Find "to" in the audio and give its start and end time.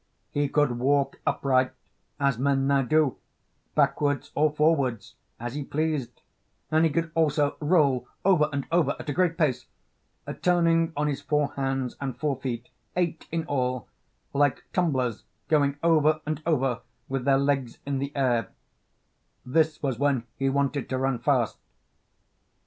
20.89-20.97